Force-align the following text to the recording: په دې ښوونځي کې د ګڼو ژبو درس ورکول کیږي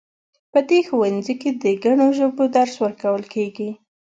په 0.51 0.59
دې 0.69 0.79
ښوونځي 0.87 1.35
کې 1.41 1.49
د 1.61 1.65
ګڼو 1.83 2.07
ژبو 2.17 2.43
درس 2.55 2.75
ورکول 2.83 3.23
کیږي 3.33 3.69